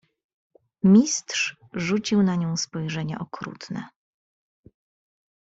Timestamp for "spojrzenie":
2.57-3.19